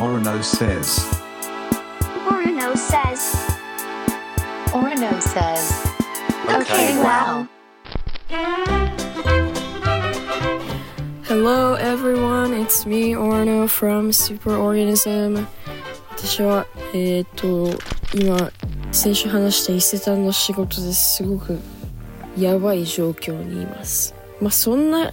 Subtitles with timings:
[0.00, 1.04] Orono says.
[2.24, 3.22] Orono says.
[4.72, 5.86] Orno says.
[6.48, 7.46] Okay, wow.
[11.24, 15.46] Hello everyone, it's me Orno from Superorganism
[16.16, 17.68] 私はえっ、と
[18.14, 18.50] 今
[18.92, 21.58] 先週話した伊勢丹の仕事ですごく
[22.38, 25.12] やばい状況にいますまあそんな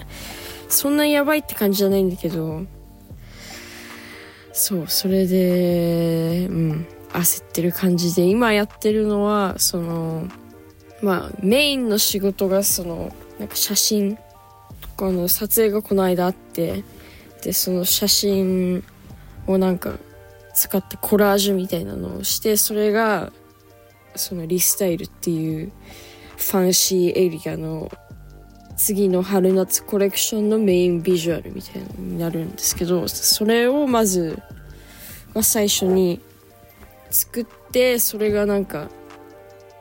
[0.70, 2.66] そんなやばいって感じじゃないんだけど
[4.58, 10.28] そうそれでうん焦ってる感じで今やってるのはその
[11.04, 14.18] まあメインの仕事がそのなんか写真
[14.82, 16.84] とかの撮影がこの間あって
[17.44, 18.84] でその写真
[19.46, 19.94] をなんか
[20.56, 23.32] 使ったコラージュみたいなのをしてそれが
[24.16, 25.72] そのリスタイルっていう
[26.36, 27.92] ファンシーエリアの
[28.78, 34.40] 次の春夏コレクションのメインビジュアルみたいなのになるんですけどそれをまず、
[35.34, 36.20] ま、最初に
[37.10, 38.90] 作ってそれがなんか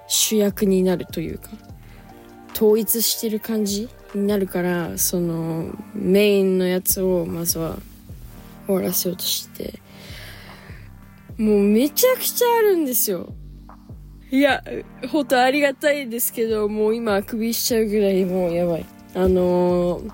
[0.09, 1.51] 主役になるというか
[2.55, 7.77] 統一してる感じになるからそのメインのやつをまずは
[8.67, 9.81] 終わらせようとして。
[11.39, 13.29] もうめちゃくちゃあるんですよ。
[14.31, 14.65] いや
[15.11, 18.87] 本当ありがたいですけどもう今あくびしちゃうぐらいもうやばい。
[19.15, 20.13] あのー、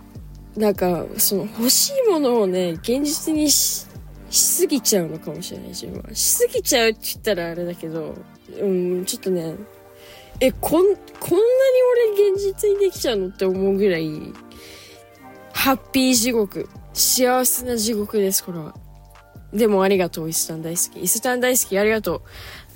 [0.57, 3.87] なんかその欲しいものをね現実にし
[4.33, 8.15] しすぎちゃうのかもしれない自分はしすぎちゃうって言ったらあれだけど
[8.61, 9.55] うんちょっとね
[10.45, 10.99] え、こん、こんなに
[12.17, 14.11] 俺現実にできちゃうのって思うぐらい、
[15.53, 16.69] ハッピー地獄。
[16.93, 18.75] 幸せな地獄です、これは。
[19.53, 21.01] でもありがとう、イスタン大好き。
[21.01, 22.23] イスタン大好き、ありがと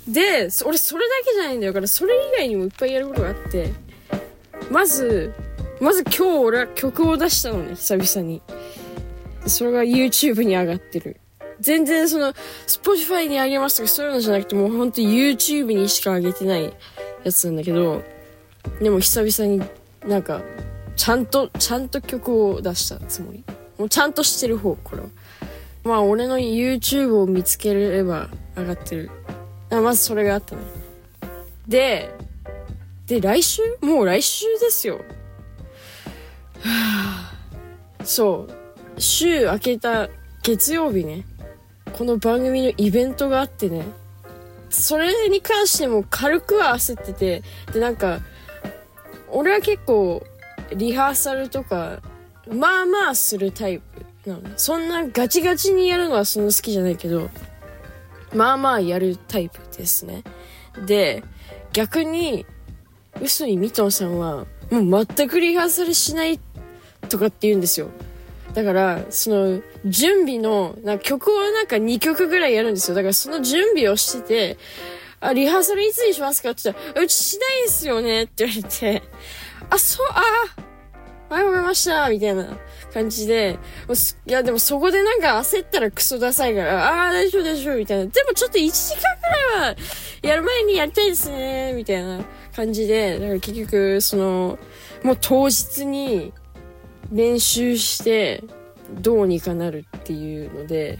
[0.07, 0.13] う。
[0.13, 1.73] で、俺それだけじゃないんだよ。
[1.73, 3.73] からそれ以外にもいっぱいやることがあって。
[4.71, 5.33] まず、
[5.81, 8.41] まず今日俺は曲を出したのね、久々に。
[9.45, 11.19] それが YouTube に上がってる。
[11.59, 12.33] 全然その、
[12.67, 16.73] Spotify に上げますとかそういうのじゃなくてもうほんと YouTube にしか上げてない
[17.23, 18.03] やつなんだけど、
[18.81, 19.63] でも久々に
[20.07, 20.41] なんか、
[20.95, 23.43] ちゃんと、ちゃんと曲を出したつもり。
[23.77, 25.07] もうちゃんとしてる方、これは。
[25.83, 29.11] まあ俺の YouTube を見つければ上がってる。
[29.69, 30.61] あまずそれがあったね。
[31.67, 32.13] で、
[33.05, 33.61] で、来週？
[33.81, 35.01] もう来週ですよ。
[36.61, 37.31] は
[37.99, 39.01] ぁそう。
[39.01, 40.09] 週明けた
[40.41, 41.25] 月曜日ね。
[41.97, 43.83] この番組のイベントがあってね。
[44.69, 47.41] それに関しても軽くは焦ってて、
[47.73, 48.19] で、なんか、
[49.29, 50.23] 俺は結構、
[50.75, 52.03] リハーサルとか、
[52.47, 53.79] まあまあするタイ
[54.23, 54.41] プなの。
[54.57, 57.31] そんなガチガチにやるのはそんな好きじゃないけど、
[58.31, 60.23] まあまあやるタイプですね。
[60.85, 61.23] で、
[61.73, 62.45] 逆に、
[63.19, 66.39] 嘘にミトンさんは、もう全くリハーサルしない
[67.09, 67.89] とかって言うんですよ。
[68.53, 72.95] だから、その、準備の、な曲をなんか2曲ぐらいやるんですよ。
[72.95, 74.57] だからその準備をしてて、
[75.19, 79.03] あ、リハーサルいつにしますかって言ったら、うちしないんすよねって言われて、
[79.69, 80.21] あ、そう、あ、
[81.29, 82.57] はい、わかりました、みたいな
[82.93, 83.57] 感じで、
[84.27, 88.05] いや、でもそこでなんか焦ったらクソダサいから、ああ、大丈夫大丈夫、みたいな。
[88.05, 89.05] でもちょっと1時間く
[89.59, 89.75] らいは、
[90.21, 92.19] やる前にやりたいですね、みたいな
[92.55, 94.59] 感じで、だから結局、その、
[95.03, 96.31] もう当日に
[97.11, 98.43] 練習して、
[98.91, 100.99] どうにかなるっていうので、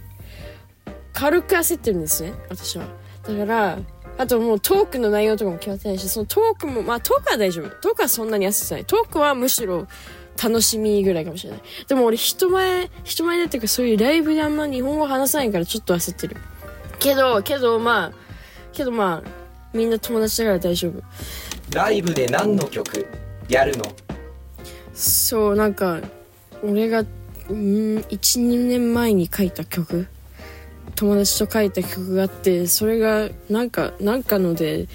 [1.13, 2.85] 軽く焦ってるんですね、私は。
[3.27, 3.79] だから、
[4.17, 7.69] あともうトークの内容とかも決まってないし、そのトークも、まあトークは大丈夫。
[7.81, 8.85] トークはそんなに焦ってない。
[8.85, 9.87] トークはむしろ
[10.41, 11.61] 楽しみぐらいかもしれない。
[11.87, 16.37] でも俺人前、人前でっていうかそういうライブであんま日本語話さないからちょっと焦ってる。
[16.99, 18.11] けど、けどまあ、
[18.73, 19.29] けどまあ、
[19.73, 21.01] みんな友達だから大丈夫。
[21.75, 23.07] ライブで何の曲
[23.49, 23.85] やるの？
[24.93, 25.99] そう、なんか、
[26.63, 27.03] 俺が、
[27.49, 30.07] うん、1、2年前に書いた曲、
[30.95, 34.87] 友達と書いた曲があって、それが、なんか、なんかので、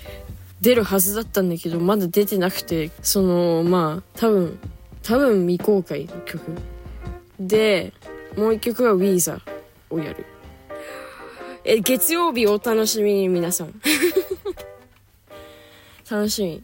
[0.60, 4.58] 出るはずだったんだけど、まだ出てなくて、その、まあ、多分、
[5.02, 6.40] 多分未公開の曲。
[7.40, 7.92] で、
[8.36, 9.40] もう一曲は Weezer
[9.90, 10.24] をやる。
[11.64, 13.74] え、月曜日お楽しみに皆さん。
[16.10, 16.62] 楽しみ。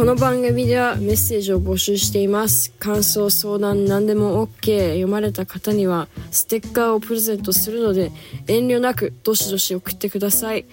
[0.00, 2.72] この番組ではメッセージを募集しています。
[2.78, 4.92] 感想、相談、何でも OK。
[4.92, 8.10] 読まれた方にはステッカーをプレゼントするので
[8.46, 10.64] 遠慮なくどしどし送ってください。